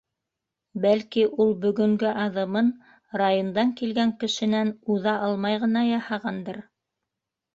[0.83, 2.71] Бәлки, ул бөгөнгө аҙымын
[3.23, 6.61] райондан килгән кешенән уҙа алмай ғына яһағандыр?